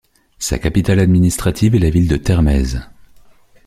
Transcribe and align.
Sa 0.39 0.57
capitale 0.57 0.97
administrative 0.97 1.75
est 1.75 1.77
la 1.77 1.91
ville 1.91 2.07
de 2.07 2.17
Termez. 2.17 2.79